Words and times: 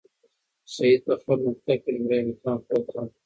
سعید 0.73 1.01
په 1.07 1.13
خپل 1.21 1.37
مکتب 1.47 1.77
کې 1.83 1.89
لومړی 1.95 2.19
مقام 2.29 2.57
خپل 2.63 2.81
کړ. 2.89 2.95